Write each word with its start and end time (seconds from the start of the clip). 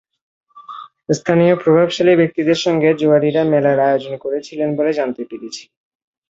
স্থানীয় 1.09 1.53
প্রভাবশালী 1.61 2.13
ব্যক্তিদের 2.17 2.57
সঙ্গে 2.65 2.89
জুয়াড়িরা 2.93 3.43
মেলার 3.51 3.79
আয়োজন 3.87 4.13
করেছিলেন 4.23 4.69
বলে 4.77 4.91
জানতে 4.93 5.21
পেরেছি। 5.29 5.63